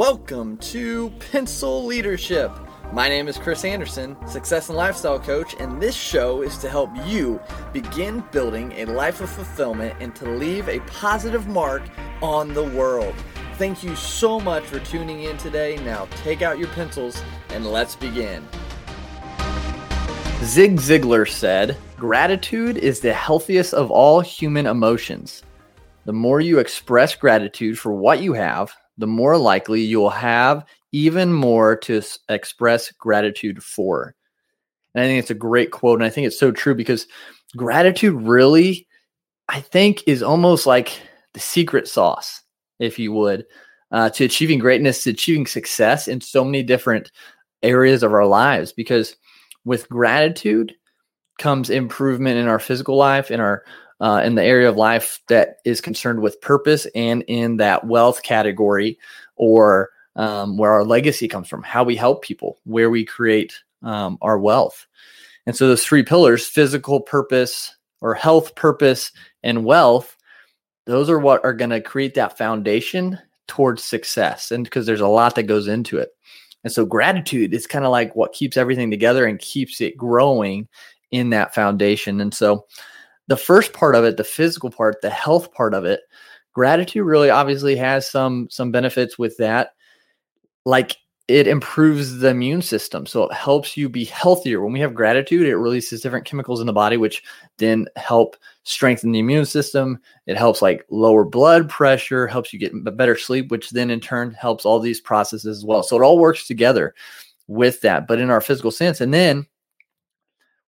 Welcome 0.00 0.56
to 0.72 1.10
Pencil 1.30 1.84
Leadership. 1.84 2.50
My 2.90 3.06
name 3.10 3.28
is 3.28 3.36
Chris 3.36 3.66
Anderson, 3.66 4.16
success 4.26 4.70
and 4.70 4.78
lifestyle 4.78 5.20
coach, 5.20 5.54
and 5.60 5.78
this 5.78 5.94
show 5.94 6.40
is 6.40 6.56
to 6.56 6.70
help 6.70 6.88
you 7.04 7.38
begin 7.74 8.24
building 8.32 8.72
a 8.78 8.86
life 8.86 9.20
of 9.20 9.28
fulfillment 9.28 9.94
and 10.00 10.16
to 10.16 10.24
leave 10.26 10.70
a 10.70 10.80
positive 10.86 11.48
mark 11.48 11.82
on 12.22 12.54
the 12.54 12.64
world. 12.64 13.14
Thank 13.58 13.84
you 13.84 13.94
so 13.94 14.40
much 14.40 14.64
for 14.64 14.78
tuning 14.78 15.24
in 15.24 15.36
today. 15.36 15.76
Now 15.84 16.08
take 16.22 16.40
out 16.40 16.58
your 16.58 16.68
pencils 16.68 17.22
and 17.50 17.66
let's 17.66 17.94
begin. 17.94 18.48
Zig 20.44 20.76
Ziglar 20.76 21.28
said, 21.28 21.76
Gratitude 21.98 22.78
is 22.78 23.00
the 23.00 23.12
healthiest 23.12 23.74
of 23.74 23.90
all 23.90 24.22
human 24.22 24.64
emotions. 24.64 25.42
The 26.06 26.14
more 26.14 26.40
you 26.40 26.58
express 26.58 27.14
gratitude 27.14 27.78
for 27.78 27.92
what 27.92 28.22
you 28.22 28.32
have, 28.32 28.74
the 28.98 29.06
more 29.06 29.36
likely 29.36 29.80
you'll 29.80 30.10
have 30.10 30.64
even 30.92 31.32
more 31.32 31.76
to 31.76 32.02
express 32.28 32.90
gratitude 32.92 33.62
for. 33.62 34.14
And 34.94 35.04
I 35.04 35.06
think 35.06 35.20
it's 35.20 35.30
a 35.30 35.34
great 35.34 35.70
quote. 35.70 36.00
And 36.00 36.06
I 36.06 36.10
think 36.10 36.26
it's 36.26 36.38
so 36.38 36.50
true 36.50 36.74
because 36.74 37.06
gratitude 37.56 38.14
really, 38.14 38.86
I 39.48 39.60
think, 39.60 40.02
is 40.06 40.22
almost 40.22 40.66
like 40.66 41.00
the 41.32 41.40
secret 41.40 41.86
sauce, 41.88 42.42
if 42.78 42.98
you 42.98 43.12
would, 43.12 43.46
uh, 43.92 44.10
to 44.10 44.24
achieving 44.24 44.58
greatness, 44.58 45.04
to 45.04 45.10
achieving 45.10 45.46
success 45.46 46.08
in 46.08 46.20
so 46.20 46.44
many 46.44 46.62
different 46.62 47.10
areas 47.62 48.02
of 48.02 48.12
our 48.12 48.26
lives. 48.26 48.72
Because 48.72 49.16
with 49.64 49.88
gratitude 49.88 50.74
comes 51.38 51.70
improvement 51.70 52.36
in 52.36 52.48
our 52.48 52.58
physical 52.58 52.96
life, 52.96 53.30
in 53.30 53.40
our 53.40 53.64
uh, 54.00 54.22
in 54.24 54.34
the 54.34 54.44
area 54.44 54.68
of 54.68 54.76
life 54.76 55.20
that 55.28 55.56
is 55.64 55.80
concerned 55.80 56.20
with 56.20 56.40
purpose 56.40 56.86
and 56.94 57.22
in 57.28 57.58
that 57.58 57.86
wealth 57.86 58.22
category 58.22 58.98
or 59.36 59.90
um, 60.16 60.56
where 60.56 60.72
our 60.72 60.84
legacy 60.84 61.28
comes 61.28 61.48
from, 61.48 61.62
how 61.62 61.84
we 61.84 61.96
help 61.96 62.22
people, 62.22 62.58
where 62.64 62.90
we 62.90 63.04
create 63.04 63.60
um, 63.82 64.18
our 64.22 64.38
wealth. 64.38 64.86
And 65.46 65.56
so 65.56 65.68
those 65.68 65.84
three 65.84 66.02
pillars 66.02 66.46
physical 66.46 67.00
purpose 67.00 67.74
or 68.00 68.14
health 68.14 68.54
purpose 68.54 69.12
and 69.42 69.64
wealth 69.64 70.16
those 70.86 71.10
are 71.10 71.18
what 71.18 71.44
are 71.44 71.52
going 71.52 71.70
to 71.70 71.80
create 71.80 72.14
that 72.14 72.38
foundation 72.38 73.18
towards 73.46 73.82
success 73.82 74.50
and 74.50 74.64
because 74.64 74.86
there's 74.86 75.00
a 75.00 75.08
lot 75.08 75.34
that 75.34 75.44
goes 75.44 75.68
into 75.68 75.98
it 75.98 76.10
and 76.64 76.72
so 76.72 76.84
gratitude 76.84 77.52
is 77.52 77.66
kind 77.66 77.84
of 77.84 77.90
like 77.90 78.14
what 78.14 78.32
keeps 78.32 78.56
everything 78.56 78.90
together 78.90 79.26
and 79.26 79.38
keeps 79.40 79.80
it 79.80 79.96
growing 79.96 80.68
in 81.10 81.30
that 81.30 81.54
foundation 81.54 82.20
and 82.20 82.32
so 82.32 82.64
the 83.30 83.36
first 83.36 83.72
part 83.72 83.94
of 83.94 84.04
it, 84.04 84.16
the 84.16 84.24
physical 84.24 84.70
part, 84.70 85.00
the 85.02 85.08
health 85.08 85.52
part 85.52 85.72
of 85.72 85.84
it, 85.84 86.00
gratitude 86.52 87.06
really 87.06 87.30
obviously 87.30 87.76
has 87.76 88.10
some 88.10 88.48
some 88.50 88.72
benefits 88.72 89.16
with 89.20 89.36
that. 89.36 89.70
Like 90.64 90.96
it 91.28 91.46
improves 91.46 92.18
the 92.18 92.30
immune 92.30 92.60
system. 92.60 93.06
So 93.06 93.22
it 93.22 93.32
helps 93.32 93.76
you 93.76 93.88
be 93.88 94.04
healthier. 94.04 94.60
When 94.60 94.72
we 94.72 94.80
have 94.80 94.96
gratitude, 94.96 95.46
it 95.46 95.56
releases 95.56 96.00
different 96.00 96.24
chemicals 96.26 96.60
in 96.60 96.66
the 96.66 96.72
body, 96.72 96.96
which 96.96 97.22
then 97.58 97.86
help 97.94 98.36
strengthen 98.64 99.12
the 99.12 99.20
immune 99.20 99.46
system. 99.46 100.00
It 100.26 100.36
helps 100.36 100.60
like 100.60 100.84
lower 100.90 101.24
blood 101.24 101.68
pressure, 101.68 102.26
helps 102.26 102.52
you 102.52 102.58
get 102.58 102.72
better 102.96 103.16
sleep, 103.16 103.52
which 103.52 103.70
then 103.70 103.90
in 103.90 104.00
turn 104.00 104.32
helps 104.32 104.66
all 104.66 104.80
these 104.80 105.00
processes 105.00 105.58
as 105.58 105.64
well. 105.64 105.84
So 105.84 105.96
it 105.96 106.02
all 106.02 106.18
works 106.18 106.48
together 106.48 106.96
with 107.46 107.80
that, 107.82 108.08
but 108.08 108.18
in 108.18 108.28
our 108.28 108.40
physical 108.40 108.72
sense. 108.72 109.00
And 109.00 109.14
then 109.14 109.46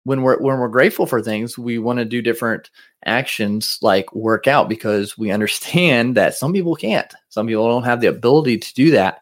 when 0.03 0.23
we're 0.23 0.39
when 0.39 0.57
we're 0.57 0.67
grateful 0.67 1.05
for 1.05 1.21
things, 1.21 1.57
we 1.57 1.77
want 1.77 1.99
to 1.99 2.05
do 2.05 2.21
different 2.21 2.69
actions 3.05 3.77
like 3.81 4.13
work 4.13 4.47
out 4.47 4.69
because 4.69 5.17
we 5.17 5.31
understand 5.31 6.16
that 6.16 6.33
some 6.33 6.53
people 6.53 6.75
can't. 6.75 7.13
Some 7.30 7.47
people 7.47 7.67
don't 7.67 7.83
have 7.83 8.02
the 8.02 8.07
ability 8.07 8.57
to 8.57 8.73
do 8.73 8.91
that. 8.91 9.22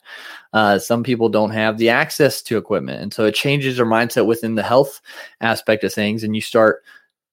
Uh, 0.51 0.79
some 0.79 1.03
people 1.03 1.29
don't 1.29 1.51
have 1.51 1.77
the 1.77 1.89
access 1.89 2.41
to 2.41 2.57
equipment, 2.57 3.01
and 3.01 3.13
so 3.13 3.25
it 3.25 3.35
changes 3.35 3.79
our 3.79 3.85
mindset 3.85 4.25
within 4.25 4.55
the 4.55 4.63
health 4.63 5.01
aspect 5.41 5.83
of 5.83 5.93
things, 5.93 6.23
and 6.23 6.35
you 6.35 6.41
start 6.41 6.83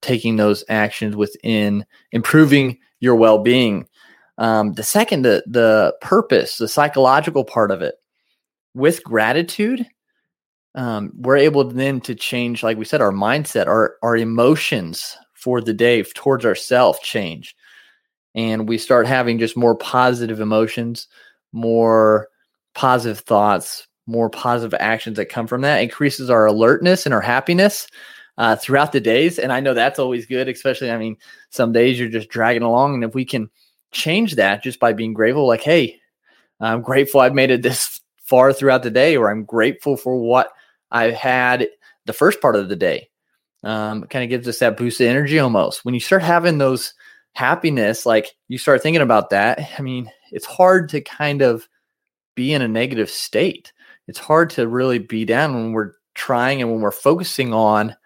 taking 0.03 0.37
those 0.37 0.65
actions 0.69 1.17
within 1.17 1.87
improving 2.13 2.79
your 3.01 3.17
well-being. 3.17 3.89
Um, 4.39 4.75
the 4.75 4.83
second, 4.83 5.23
the 5.23 5.43
the 5.47 5.97
purpose, 6.03 6.59
the 6.59 6.69
psychological 6.69 7.43
part 7.43 7.71
of 7.71 7.81
it, 7.81 7.95
with 8.75 9.03
gratitude 9.03 9.87
um, 10.77 11.11
we're 11.17 11.39
able 11.39 11.65
then 11.65 12.01
to 12.03 12.15
change, 12.15 12.63
like 12.63 12.77
we 12.77 12.85
said, 12.85 13.01
our 13.01 13.11
mindset, 13.11 13.67
our 13.67 13.97
our 14.03 14.17
emotions 14.17 15.17
for 15.33 15.61
the 15.61 15.73
day 15.73 16.03
towards 16.03 16.45
ourselves 16.45 16.99
change, 17.01 17.57
and 18.35 18.69
we 18.69 18.77
start 18.77 19.07
having 19.07 19.39
just 19.39 19.57
more 19.57 19.75
positive 19.75 20.39
emotions, 20.39 21.09
more 21.53 22.29
positive 22.75 23.21
thoughts, 23.21 23.89
more 24.07 24.29
positive 24.29 24.79
actions 24.79 25.17
that 25.17 25.31
come 25.31 25.47
from 25.47 25.63
that. 25.63 25.83
increases 25.83 26.29
our 26.29 26.45
alertness 26.45 27.07
and 27.07 27.15
our 27.15 27.23
happiness 27.23 27.89
uh, 28.37 28.55
throughout 28.55 28.93
the 28.93 29.01
days, 29.01 29.39
and 29.39 29.53
I 29.53 29.61
know 29.61 29.73
that's 29.73 29.99
always 29.99 30.27
good. 30.27 30.47
Especially, 30.47 30.91
I 30.91 30.99
mean, 30.99 31.17
some 31.49 31.73
days 31.73 31.99
you're 31.99 32.11
just 32.11 32.29
dragging 32.29 32.63
along, 32.63 32.95
and 32.95 33.05
if 33.05 33.15
we 33.15 33.25
can 33.25 33.49
change 33.93 34.35
that 34.35 34.63
just 34.63 34.79
by 34.79 34.93
being 34.93 35.15
grateful, 35.15 35.47
like, 35.47 35.63
hey, 35.63 35.99
I'm 36.61 36.83
grateful 36.83 37.21
I've 37.21 37.33
made 37.33 37.51
it 37.51 37.63
this 37.63 38.03
far 38.27 38.53
throughout 38.53 38.83
the 38.83 38.91
day, 38.91 39.17
or 39.17 39.31
I'm 39.31 39.45
grateful 39.45 39.97
for 39.97 40.19
what 40.21 40.51
I 40.91 41.11
had 41.11 41.69
the 42.07 42.13
first 42.13 42.41
part 42.41 42.57
of 42.57 42.69
the 42.69 42.77
day. 42.77 43.09
Um, 43.65 44.05
kind 44.05 44.23
of 44.23 44.31
gives 44.31 44.47
us 44.47 44.61
that 44.61 44.77
boost 44.77 45.01
of 45.01 45.09
energy 45.09 45.39
almost. 45.39 45.85
When 45.85 45.95
you 45.95 46.01
start 46.01 46.23
having 46.23 46.59
those 46.59 46.95
happiness, 47.33 48.07
like 48.07 48.37
you 48.49 48.59
start 48.59 48.83
thinking 48.83 49.03
about 49.03 49.31
that, 49.31 49.73
I 49.79 49.83
mean, 49.83 50.11
it's 50.31 50.47
hard 50.47 50.91
to 50.91 51.01
kind 51.01 51.43
of 51.43 51.69
be 52.37 52.53
in 52.53 52.63
a 52.63 52.69
negative 52.69 53.11
state. 53.11 53.73
It's 54.07 54.19
hard 54.19 54.51
to 54.51 54.69
really 54.69 55.01
be 55.01 55.25
down 55.25 55.55
when 55.55 55.73
we're 55.73 55.93
trying 56.15 56.63
and 56.63 56.71
when 56.71 56.81
we're 56.81 56.93
focusing 56.93 57.53
on 57.53 57.97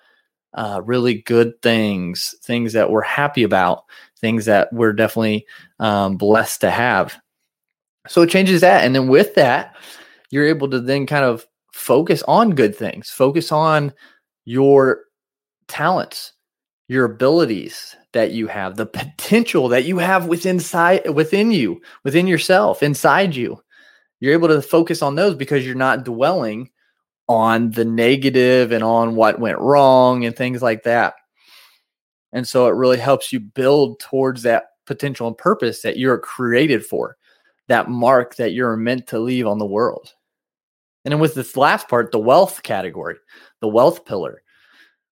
uh, 0.55 0.81
really 0.85 1.21
good 1.23 1.61
things, 1.63 2.35
things 2.43 2.73
that 2.73 2.91
we're 2.91 3.03
happy 3.03 3.43
about, 3.43 3.85
things 4.19 4.47
that 4.47 4.73
we're 4.73 4.93
definitely 4.93 5.47
um, 5.79 6.17
blessed 6.17 6.63
to 6.63 6.71
have. 6.71 7.21
So 8.09 8.23
it 8.23 8.31
changes 8.31 8.63
that. 8.63 8.85
And 8.85 8.95
then 8.95 9.09
with 9.09 9.35
that, 9.35 9.77
you're 10.31 10.47
able 10.47 10.71
to 10.71 10.81
then 10.81 11.07
kind 11.07 11.25
of 11.25 11.47
focus 11.73 12.23
on 12.29 12.51
good 12.55 12.75
things, 12.75 13.11
focus 13.11 13.53
on 13.53 13.93
your 14.45 15.05
talents, 15.69 16.33
your 16.89 17.05
abilities 17.05 17.97
that 18.13 18.33
you 18.33 18.47
have, 18.49 18.77
the 18.77 18.87
potential 18.87 19.69
that 19.69 19.85
you 19.85 19.99
have 19.99 20.27
within 20.27 20.57
inside 20.57 21.09
within 21.11 21.53
you, 21.53 21.81
within 22.05 22.27
yourself, 22.27 22.83
inside 22.83 23.37
you. 23.37 23.61
You're 24.19 24.35
able 24.35 24.49
to 24.49 24.61
focus 24.61 25.01
on 25.01 25.15
those 25.15 25.35
because 25.35 25.65
you're 25.65 25.75
not 25.75 26.05
dwelling 26.05 26.71
on 27.29 27.71
the 27.71 27.85
negative 27.85 28.73
and 28.73 28.83
on 28.83 29.15
what 29.15 29.39
went 29.39 29.59
wrong 29.61 30.25
and 30.25 30.37
things 30.37 30.63
like 30.63 30.83
that. 30.83 31.15
And 32.33 32.47
so 32.47 32.67
it 32.67 32.75
really 32.75 32.99
helps 32.99 33.33
you 33.33 33.41
build 33.41 34.01
towards 34.01 34.43
that 34.43 34.65
potential 34.87 35.29
and 35.29 35.39
purpose 35.39 35.83
that 35.83 35.97
you're 35.97 36.19
created 36.19 36.85
for, 36.85 37.17
that 37.69 37.89
mark 37.89 38.37
that 38.37 38.53
you're 38.53 38.77
meant 38.77 39.07
to 39.09 39.21
leave 39.21 39.47
on 39.47 39.59
the 39.59 39.67
world. 39.67 40.13
And 41.05 41.13
then 41.13 41.21
with 41.21 41.35
this 41.35 41.57
last 41.57 41.89
part, 41.89 42.13
the 42.13 42.19
wealth 42.19 42.63
category, 42.63 43.17
the 43.61 43.69
wealth 43.69 44.05
pillar, 44.05 44.43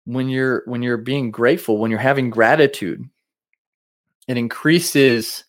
when 0.06 0.30
you're 0.30 0.64
when 0.66 0.82
you're 0.82 0.98
being 0.98 1.32
grateful, 1.32 1.78
when 1.78 1.92
you're 1.92 2.00
having 2.00 2.30
gratitude, 2.30 3.04
it 4.28 4.38
increases 4.38 5.44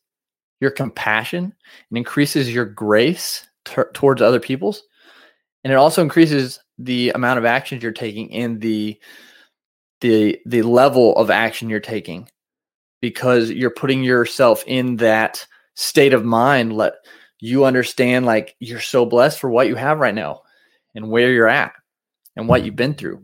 your 0.61 0.71
compassion, 0.71 1.55
it 1.91 1.97
increases 1.97 2.53
your 2.53 2.65
grace 2.65 3.47
t- 3.65 3.83
towards 3.93 4.23
other 4.23 4.41
people's, 4.41 4.83
and 5.65 5.73
it 5.73 5.77
also 5.77 6.03
increases 6.03 6.61
the 6.79 7.11
amount 7.11 7.39
of 7.39 7.45
actions 7.45 7.83
you're 7.83 7.93
taking 7.93 8.31
in 8.31 8.59
the 8.59 8.99
the 10.01 10.39
the 10.47 10.63
level 10.63 11.17
of 11.17 11.31
action 11.31 11.69
you're 11.69 11.81
taking 11.81 12.29
because 13.01 13.51
you're 13.51 13.71
putting 13.71 14.03
yourself 14.03 14.65
in 14.67 14.97
that 14.97 15.47
state 15.75 16.13
of 16.13 16.25
mind. 16.25 16.73
Let 16.73 16.95
you 17.43 17.65
understand 17.65 18.25
like 18.25 18.55
you're 18.61 18.79
so 18.79 19.05
blessed 19.05 19.41
for 19.41 19.51
what 19.51 19.67
you 19.67 19.75
have 19.75 19.99
right 19.99 20.15
now 20.15 20.43
and 20.95 21.11
where 21.11 21.33
you're 21.33 21.49
at 21.49 21.73
and 22.37 22.47
what 22.47 22.65
you've 22.65 22.77
been 22.77 22.95
through 22.95 23.21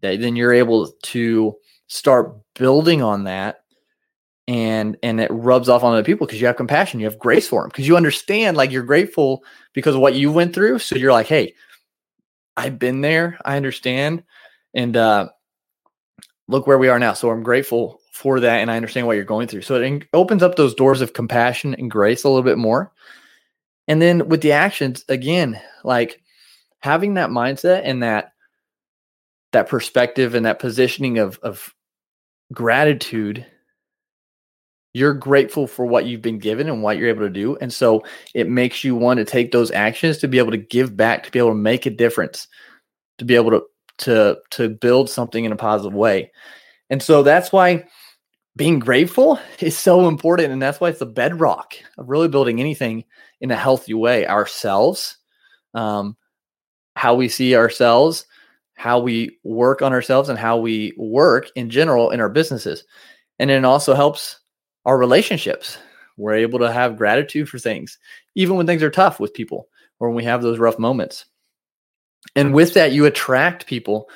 that 0.00 0.20
then 0.20 0.34
you're 0.34 0.52
able 0.52 0.90
to 1.02 1.54
start 1.86 2.34
building 2.56 3.02
on 3.02 3.22
that 3.22 3.60
and 4.48 4.96
and 5.04 5.20
it 5.20 5.30
rubs 5.30 5.68
off 5.68 5.84
on 5.84 5.92
other 5.92 6.02
people 6.02 6.26
because 6.26 6.40
you 6.40 6.48
have 6.48 6.56
compassion 6.56 6.98
you 6.98 7.06
have 7.06 7.20
grace 7.20 7.46
for 7.46 7.62
them 7.62 7.68
because 7.68 7.86
you 7.86 7.96
understand 7.96 8.56
like 8.56 8.72
you're 8.72 8.82
grateful 8.82 9.44
because 9.74 9.94
of 9.94 10.00
what 10.00 10.16
you 10.16 10.32
went 10.32 10.52
through. 10.52 10.80
So 10.80 10.96
you're 10.96 11.12
like 11.12 11.28
hey 11.28 11.54
i've 12.56 12.80
been 12.80 13.00
there 13.00 13.38
i 13.44 13.56
understand 13.56 14.24
and 14.74 14.96
uh 14.96 15.28
look 16.48 16.66
where 16.66 16.78
we 16.78 16.88
are 16.88 16.98
now. 16.98 17.12
So 17.12 17.30
i'm 17.30 17.44
grateful 17.44 18.00
for 18.12 18.40
that 18.40 18.58
and 18.58 18.72
i 18.72 18.76
understand 18.76 19.06
what 19.06 19.14
you're 19.14 19.24
going 19.24 19.46
through. 19.46 19.62
So 19.62 19.80
it 19.80 20.08
opens 20.12 20.42
up 20.42 20.56
those 20.56 20.74
doors 20.74 21.00
of 21.00 21.12
compassion 21.12 21.76
and 21.76 21.88
grace 21.88 22.24
a 22.24 22.28
little 22.28 22.42
bit 22.42 22.58
more 22.58 22.92
and 23.88 24.00
then 24.02 24.28
with 24.28 24.42
the 24.42 24.52
actions, 24.52 25.04
again, 25.08 25.60
like 25.84 26.22
having 26.80 27.14
that 27.14 27.30
mindset 27.30 27.82
and 27.84 28.02
that 28.02 28.32
that 29.52 29.68
perspective 29.68 30.34
and 30.34 30.46
that 30.46 30.58
positioning 30.58 31.18
of 31.18 31.38
of 31.42 31.74
gratitude 32.52 33.46
You're 34.94 35.14
grateful 35.14 35.66
for 35.66 35.86
what 35.86 36.04
you've 36.04 36.20
been 36.20 36.38
given 36.38 36.68
and 36.68 36.82
what 36.82 36.98
you're 36.98 37.08
able 37.08 37.22
to 37.22 37.30
do. 37.30 37.56
And 37.62 37.72
so 37.72 38.02
it 38.34 38.48
makes 38.48 38.84
you 38.84 38.94
want 38.94 39.18
to 39.18 39.24
take 39.24 39.50
those 39.50 39.70
actions 39.70 40.18
to 40.18 40.28
be 40.28 40.38
able 40.38 40.50
to 40.50 40.58
give 40.58 40.96
back, 40.96 41.22
to 41.24 41.30
be 41.30 41.38
able 41.38 41.50
to 41.50 41.54
make 41.54 41.86
a 41.86 41.90
difference, 41.90 42.46
to 43.18 43.24
be 43.24 43.34
able 43.34 43.50
to 43.52 43.62
to 43.98 44.38
to 44.50 44.68
build 44.68 45.08
something 45.08 45.44
in 45.44 45.52
a 45.52 45.56
positive 45.56 45.94
way. 45.94 46.30
And 46.90 47.02
so 47.02 47.22
that's 47.22 47.52
why 47.52 47.84
being 48.56 48.78
grateful 48.78 49.38
is 49.60 49.76
so 49.76 50.08
important. 50.08 50.52
And 50.52 50.60
that's 50.60 50.80
why 50.80 50.90
it's 50.90 50.98
the 50.98 51.06
bedrock 51.06 51.74
of 51.98 52.08
really 52.08 52.28
building 52.28 52.60
anything 52.60 53.04
in 53.40 53.50
a 53.50 53.56
healthy 53.56 53.94
way. 53.94 54.26
Ourselves, 54.26 55.16
um, 55.74 56.16
how 56.94 57.14
we 57.14 57.28
see 57.28 57.56
ourselves, 57.56 58.26
how 58.74 58.98
we 58.98 59.38
work 59.44 59.80
on 59.80 59.92
ourselves, 59.92 60.28
and 60.28 60.38
how 60.38 60.58
we 60.58 60.92
work 60.96 61.50
in 61.54 61.70
general 61.70 62.10
in 62.10 62.20
our 62.20 62.28
businesses. 62.28 62.84
And 63.38 63.50
it 63.50 63.64
also 63.64 63.94
helps 63.94 64.40
our 64.84 64.98
relationships. 64.98 65.78
We're 66.18 66.34
able 66.34 66.58
to 66.58 66.70
have 66.70 66.98
gratitude 66.98 67.48
for 67.48 67.58
things, 67.58 67.98
even 68.34 68.56
when 68.56 68.66
things 68.66 68.82
are 68.82 68.90
tough 68.90 69.18
with 69.18 69.32
people 69.32 69.68
or 69.98 70.08
when 70.08 70.16
we 70.16 70.24
have 70.24 70.42
those 70.42 70.58
rough 70.58 70.78
moments. 70.78 71.24
And 72.36 72.54
with 72.54 72.74
that, 72.74 72.92
you 72.92 73.06
attract 73.06 73.66
people 73.66 74.08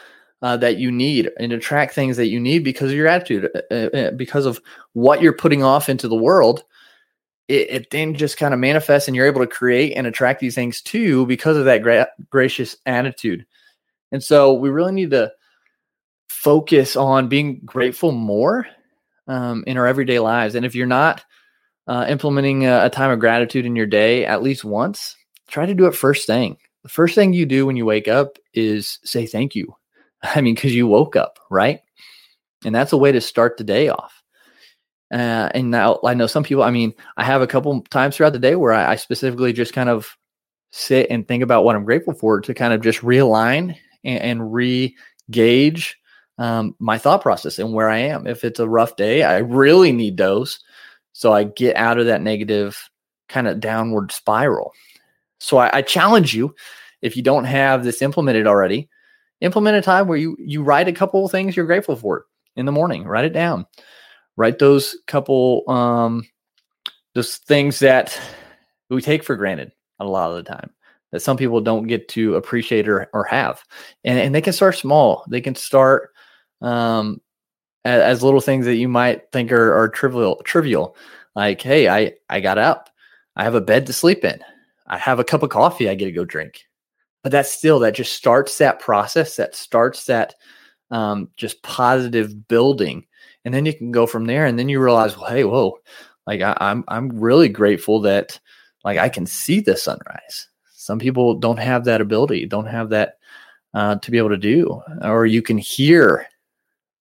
uh, 0.47 0.57
that 0.57 0.77
you 0.77 0.93
need 0.93 1.29
and 1.41 1.53
attract 1.53 1.93
things 1.93 2.17
that 2.17 2.29
you 2.29 2.39
need 2.39 2.63
because 2.63 2.93
of 2.93 2.97
your 2.97 3.09
attitude, 3.09 3.51
uh, 3.53 3.75
uh, 3.75 3.97
uh 3.97 4.11
because 4.13 4.47
of 4.47 4.61
what 4.93 5.21
you're 5.21 5.33
putting 5.33 5.65
off 5.65 5.89
into 5.89 6.07
the 6.07 6.15
world. 6.15 6.63
It, 7.49 7.69
it 7.69 7.91
then 7.91 8.15
just 8.15 8.39
kind 8.39 8.55
of 8.55 8.61
manifests, 8.61 9.09
and 9.09 9.17
you're 9.17 9.27
able 9.27 9.41
to 9.41 9.49
create 9.49 9.95
and 9.97 10.07
attract 10.07 10.39
these 10.39 10.55
things 10.55 10.81
too 10.81 11.27
because 11.27 11.57
of 11.57 11.65
that 11.65 11.83
gra- 11.83 12.07
gracious 12.31 12.77
attitude. 12.87 13.45
And 14.13 14.23
so, 14.23 14.55
we 14.55 14.71
really 14.71 14.93
need 14.93 15.11
to 15.11 15.33
focus 16.29 16.95
on 16.95 17.27
being 17.27 17.61
grateful 17.65 18.13
more 18.13 18.69
um, 19.27 19.65
in 19.67 19.77
our 19.77 19.89
everyday 19.89 20.21
lives. 20.21 20.55
And 20.55 20.65
if 20.65 20.77
you're 20.77 20.87
not 20.87 21.25
uh, 21.89 22.07
implementing 22.09 22.67
a, 22.67 22.85
a 22.85 22.91
time 22.91 23.11
of 23.11 23.19
gratitude 23.19 23.67
in 23.67 23.75
your 23.75 23.87
day 23.87 24.25
at 24.25 24.45
least 24.45 24.65
once, 24.65 25.17
try 25.49 25.67
to 25.67 25.75
do 25.75 25.87
it 25.87 25.95
first 25.97 26.25
thing. 26.25 26.57
The 26.85 26.89
first 26.89 27.17
thing 27.17 27.33
you 27.33 27.47
do 27.47 27.67
when 27.67 27.75
you 27.75 27.85
wake 27.85 28.07
up 28.07 28.39
is 28.55 29.01
say 29.03 29.27
thank 29.27 29.57
you. 29.57 29.75
I 30.23 30.41
mean, 30.41 30.55
because 30.55 30.75
you 30.75 30.87
woke 30.87 31.17
up, 31.17 31.39
right? 31.51 31.81
And 32.65 32.75
that's 32.75 32.93
a 32.93 32.97
way 32.97 33.13
to 33.13 33.21
start 33.21 33.57
the 33.57 33.65
day 33.65 33.89
off. 33.89 34.23
Uh, 35.13 35.49
and 35.55 35.71
now 35.71 36.01
I 36.05 36.15
know 36.15 36.27
some 36.27 36.43
people, 36.43 36.65
I 36.65 36.71
mean, 36.71 36.93
I 37.17 37.25
have 37.25 37.43
a 37.43 37.47
couple 37.47 37.81
times 37.83 38.17
throughout 38.17 38.33
the 38.33 38.39
day 38.41 38.57
where 38.57 38.73
I, 38.73 38.93
I 38.93 38.97
specifically 38.97 39.53
just 39.53 39.73
kind 39.73 39.89
of 39.89 40.17
sit 40.73 41.09
and 41.11 41.27
think 41.27 41.43
about 41.43 41.65
what 41.65 41.77
I'm 41.77 41.85
grateful 41.85 42.15
for 42.15 42.41
to 42.41 42.55
kind 42.55 42.73
of 42.73 42.81
just 42.81 43.01
realign 43.01 43.77
and, 44.05 44.21
and 44.21 44.53
re 44.53 44.97
gauge 45.31 45.97
um, 46.39 46.75
my 46.79 46.99
thought 46.99 47.23
process 47.23 47.59
and 47.59 47.73
where 47.73 47.89
I 47.89 47.99
am. 47.99 48.27
If 48.27 48.45
it's 48.45 48.61
a 48.61 48.69
rough 48.69 48.97
day, 48.97 49.23
I 49.23 49.39
really 49.39 49.93
need 49.93 50.17
those. 50.17 50.61
So 51.13 51.33
I 51.33 51.45
get 51.45 51.77
out 51.77 51.99
of 51.99 52.07
that 52.07 52.21
negative 52.21 52.91
kind 53.29 53.49
of 53.49 53.61
downward 53.61 54.13
spiral. 54.13 54.73
So 55.39 55.57
I, 55.59 55.79
I 55.79 55.83
challenge 55.83 56.35
you, 56.35 56.55
if 57.01 57.17
you 57.17 57.23
don't 57.23 57.45
have 57.45 57.85
this 57.85 58.03
implemented 58.03 58.47
already, 58.47 58.89
implement 59.41 59.77
a 59.77 59.83
time 59.83 60.09
where 60.09 60.19
you 60.19 60.37
you 60.39 60.63
write 60.63 60.89
a 60.89 60.93
couple 60.93 61.29
things 61.29 61.57
you're 61.57 61.67
grateful 61.67 61.97
for 61.97 62.27
in 62.57 62.67
the 62.67 62.73
morning. 62.73 63.05
Write 63.05 63.25
it 63.25 63.33
down. 63.33 63.67
Write 64.37 64.59
those 64.59 64.97
couple 65.07 65.65
um 65.69 66.25
those 67.15 67.37
things 67.37 67.79
that 67.79 68.21
we 68.91 69.01
take 69.01 69.25
for 69.25 69.37
granted 69.37 69.73
a 69.99 70.05
lot 70.05 70.31
of 70.31 70.37
the 70.37 70.51
time 70.51 70.71
that 71.13 71.21
some 71.21 71.37
people 71.37 71.61
don't 71.61 71.87
get 71.87 72.09
to 72.09 72.35
appreciate 72.35 72.89
or, 72.89 73.09
or 73.13 73.25
have. 73.25 73.63
And, 74.05 74.19
and 74.19 74.35
they 74.35 74.43
can 74.43 74.53
start 74.53 74.77
small. 74.77 75.25
They 75.31 75.41
can 75.41 75.55
start 75.55 76.11
um, 76.61 77.21
as, 77.85 78.03
as, 78.03 78.23
little 78.23 78.41
things 78.41 78.67
that 78.67 78.77
you 78.77 78.89
might 78.89 79.31
think 79.33 79.53
are, 79.53 79.75
are 79.75 79.89
trivial. 79.89 80.43
Trivial, 80.45 80.97
like, 81.35 81.61
hey, 81.63 81.89
I 81.89 82.15
I 82.29 82.41
got 82.41 82.59
up. 82.59 82.91
I 83.37 83.45
have 83.45 83.55
a 83.55 83.61
bed 83.61 83.87
to 83.87 83.93
sleep 83.93 84.25
in. 84.25 84.41
I 84.87 84.99
have 84.99 85.19
a 85.19 85.25
cup 85.25 85.43
of 85.43 85.51
coffee 85.51 85.89
I 85.89 85.95
get 85.95 86.07
to 86.07 86.13
go 86.13 86.25
drink. 86.25 86.63
But 87.27 87.33
that's 87.33 87.51
still 87.51 87.81
that 87.81 87.97
just 87.97 88.13
starts 88.13 88.57
that 88.59 88.79
process. 88.79 89.35
That 89.35 89.57
starts 89.57 90.05
that 90.05 90.37
um, 90.93 91.29
just 91.37 91.61
positive 91.65 92.47
building, 92.47 93.05
and 93.45 93.53
then 93.53 93.67
you 93.67 93.75
can 93.75 93.91
go 93.91 94.07
from 94.07 94.27
there. 94.27 94.47
And 94.47 94.57
then 94.57 94.69
you 94.69 94.81
realize, 94.81 95.17
well, 95.19 95.29
hey, 95.29 95.43
whoa, 95.43 95.77
like 96.29 96.41
I, 96.41 96.57
I'm 96.61 96.85
I'm 96.87 97.09
really 97.09 97.49
grateful 97.49 98.01
that 98.03 98.39
like 98.85 98.99
I 98.99 99.09
can 99.09 99.27
see 99.27 99.59
the 99.59 99.77
sunrise. 99.77 100.47
Some 100.73 101.01
people 101.01 101.35
don't 101.35 101.57
have 101.57 101.85
that 101.87 102.01
ability, 102.01 102.47
don't 102.47 102.67
have 102.67 102.91
that 102.91 103.15
uh, 103.75 103.97
to 103.97 104.11
be 104.13 104.19
able 104.19 104.29
to 104.29 104.37
do, 104.37 104.81
or 105.03 105.27
you 105.27 105.43
can 105.43 105.59
hear 105.59 106.29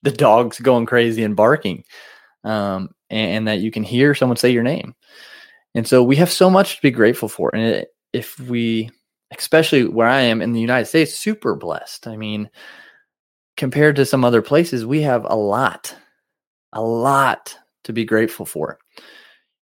the 0.02 0.12
dogs 0.12 0.60
going 0.60 0.88
crazy 0.88 1.22
and 1.22 1.36
barking, 1.36 1.84
um, 2.44 2.90
and, 3.12 3.32
and, 3.32 3.48
that 3.48 3.60
you 3.60 3.70
can 3.70 3.84
hear 3.84 4.16
someone 4.16 4.38
say 4.38 4.50
your 4.50 4.64
name. 4.64 4.96
And 5.76 5.88
so 5.88 6.02
we 6.02 6.16
have 6.16 6.32
so 6.32 6.50
much 6.50 6.78
to 6.78 6.82
be 6.82 6.90
grateful 6.90 7.30
for. 7.30 7.52
And 7.54 7.62
it, 7.62 7.90
if 8.12 8.40
we, 8.40 8.90
especially 9.40 9.86
where 9.88 10.08
I 10.08 10.22
am 10.22 10.42
in 10.42 10.54
the 10.54 10.62
United 10.62 10.86
States, 10.86 11.16
super 11.16 11.56
blessed. 11.56 12.08
I 12.08 12.18
mean, 12.18 12.50
compared 13.58 13.96
to 13.98 14.06
some 14.06 14.26
other 14.26 14.42
places, 14.42 14.86
we 14.86 15.02
have 15.02 15.26
a 15.26 15.36
lot, 15.36 15.96
a 16.74 16.82
lot 16.82 17.56
to 17.86 17.94
be 17.94 18.06
grateful 18.06 18.46
for. 18.46 18.80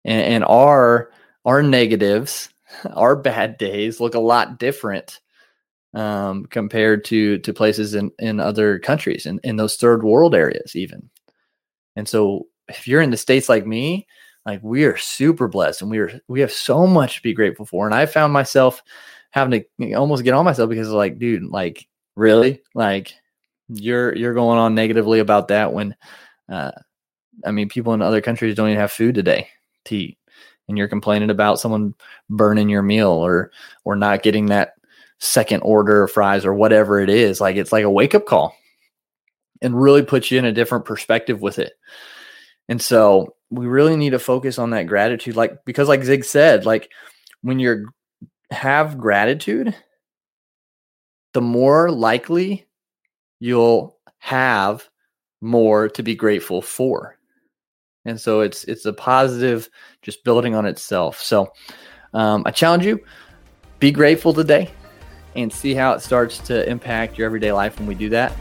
And, 0.04 0.22
and 0.22 0.44
our 0.44 1.10
our 1.44 1.62
negatives, 1.62 2.48
our 2.94 3.16
bad 3.16 3.58
days 3.58 4.00
look 4.00 4.14
a 4.14 4.20
lot 4.20 4.58
different 4.58 5.20
um, 5.94 6.44
compared 6.46 7.04
to 7.06 7.38
to 7.38 7.54
places 7.54 7.94
in 7.94 8.10
in 8.18 8.40
other 8.40 8.78
countries 8.78 9.26
in 9.26 9.40
in 9.44 9.56
those 9.56 9.76
third 9.76 10.02
world 10.02 10.34
areas 10.34 10.76
even. 10.76 11.10
And 11.96 12.08
so 12.08 12.46
if 12.68 12.86
you're 12.86 13.00
in 13.00 13.10
the 13.10 13.16
states 13.16 13.48
like 13.48 13.66
me, 13.66 14.06
like 14.44 14.60
we 14.62 14.84
are 14.84 14.96
super 14.96 15.48
blessed 15.48 15.82
and 15.82 15.90
we 15.90 15.98
are 15.98 16.20
we 16.28 16.40
have 16.40 16.52
so 16.52 16.86
much 16.86 17.16
to 17.16 17.22
be 17.22 17.34
grateful 17.34 17.66
for. 17.66 17.86
And 17.86 17.94
I 17.94 18.06
found 18.06 18.32
myself 18.32 18.82
having 19.36 19.64
to 19.80 19.92
almost 19.92 20.24
get 20.24 20.32
on 20.32 20.46
myself 20.46 20.70
because 20.70 20.88
like, 20.88 21.18
dude, 21.18 21.44
like 21.44 21.86
really, 22.16 22.62
like 22.74 23.12
you're 23.68 24.16
you're 24.16 24.34
going 24.34 24.58
on 24.58 24.74
negatively 24.74 25.18
about 25.20 25.48
that 25.48 25.72
when 25.72 25.94
uh 26.48 26.70
I 27.44 27.50
mean 27.50 27.68
people 27.68 27.92
in 27.92 28.00
other 28.00 28.22
countries 28.22 28.54
don't 28.54 28.68
even 28.68 28.80
have 28.80 28.92
food 28.92 29.14
today 29.14 29.48
to 29.84 29.96
eat. 29.96 30.18
And 30.68 30.78
you're 30.78 30.88
complaining 30.88 31.30
about 31.30 31.60
someone 31.60 31.94
burning 32.30 32.70
your 32.70 32.82
meal 32.82 33.10
or 33.10 33.52
or 33.84 33.94
not 33.94 34.22
getting 34.22 34.46
that 34.46 34.72
second 35.18 35.60
order 35.60 36.04
of 36.04 36.10
fries 36.10 36.46
or 36.46 36.54
whatever 36.54 36.98
it 36.98 37.10
is. 37.10 37.40
Like 37.40 37.56
it's 37.56 37.72
like 37.72 37.84
a 37.84 37.90
wake 37.90 38.14
up 38.14 38.24
call 38.24 38.56
and 39.60 39.80
really 39.80 40.02
puts 40.02 40.30
you 40.30 40.38
in 40.38 40.46
a 40.46 40.52
different 40.52 40.86
perspective 40.86 41.42
with 41.42 41.58
it. 41.58 41.74
And 42.68 42.80
so 42.80 43.36
we 43.50 43.66
really 43.66 43.96
need 43.96 44.10
to 44.10 44.18
focus 44.18 44.58
on 44.58 44.70
that 44.70 44.86
gratitude. 44.86 45.36
Like, 45.36 45.64
because 45.64 45.88
like 45.88 46.02
Zig 46.02 46.24
said, 46.24 46.66
like 46.66 46.90
when 47.42 47.58
you 47.58 47.86
have 48.50 48.98
gratitude, 48.98 49.74
the 51.32 51.40
more 51.40 51.90
likely 51.90 52.66
you'll 53.40 53.98
have 54.18 54.88
more 55.40 55.88
to 55.88 56.02
be 56.02 56.14
grateful 56.14 56.62
for. 56.62 57.16
And 58.04 58.20
so 58.20 58.40
it's 58.40 58.64
it's 58.64 58.86
a 58.86 58.92
positive 58.92 59.68
just 60.02 60.24
building 60.24 60.54
on 60.54 60.64
itself. 60.64 61.20
So 61.20 61.52
um, 62.14 62.42
I 62.46 62.50
challenge 62.52 62.86
you, 62.86 63.04
be 63.80 63.90
grateful 63.90 64.32
today 64.32 64.70
and 65.34 65.52
see 65.52 65.74
how 65.74 65.92
it 65.92 66.00
starts 66.00 66.38
to 66.38 66.68
impact 66.68 67.18
your 67.18 67.26
everyday 67.26 67.52
life 67.52 67.78
when 67.78 67.86
we 67.86 67.94
do 67.94 68.08
that. 68.10 68.32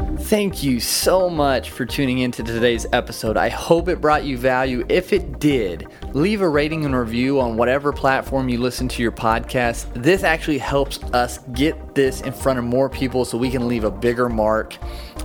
Thank 0.00 0.62
you 0.62 0.80
so 0.80 1.28
much 1.28 1.70
for 1.70 1.84
tuning 1.84 2.18
into 2.18 2.42
today's 2.42 2.86
episode. 2.92 3.36
I 3.36 3.48
hope 3.48 3.88
it 3.88 4.00
brought 4.00 4.24
you 4.24 4.38
value. 4.38 4.84
If 4.88 5.12
it 5.12 5.40
did, 5.40 5.88
leave 6.12 6.40
a 6.40 6.48
rating 6.48 6.84
and 6.84 6.96
review 6.96 7.40
on 7.40 7.56
whatever 7.56 7.92
platform 7.92 8.48
you 8.48 8.58
listen 8.58 8.88
to 8.88 9.02
your 9.02 9.12
podcast. 9.12 9.92
This 9.94 10.22
actually 10.22 10.58
helps 10.58 11.02
us 11.12 11.38
get 11.52 11.94
this 11.94 12.20
in 12.22 12.32
front 12.32 12.58
of 12.58 12.64
more 12.64 12.88
people 12.88 13.24
so 13.24 13.36
we 13.36 13.50
can 13.50 13.68
leave 13.68 13.84
a 13.84 13.90
bigger 13.90 14.28
mark. 14.28 14.76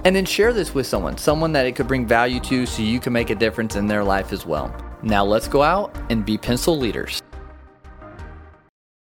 And 0.04 0.16
then 0.16 0.26
share 0.26 0.54
this 0.54 0.74
with 0.74 0.88
someone, 0.88 1.18
someone 1.18 1.52
that 1.54 1.66
it 1.66 1.76
could 1.76 1.88
bring 1.88 2.06
value 2.06 2.40
to 2.42 2.66
so 2.66 2.82
you 2.82 3.00
can 3.00 3.14
make 3.14 3.30
a 3.30 3.36
difference 3.36 3.76
in 3.76 3.88
their 3.88 4.04
life 4.04 4.34
as 4.34 4.46
well. 4.46 4.76
Now 5.04 5.24
let's 5.24 5.48
go 5.48 5.62
out 5.62 5.96
and 6.10 6.26
be 6.26 6.38
pencil 6.38 6.78
leaders. 6.78 7.22